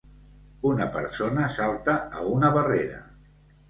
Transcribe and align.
Una 0.69 0.87
persona 0.95 1.47
salta 1.59 1.97
a 2.23 2.27
una 2.35 2.55
barrera 2.61 3.09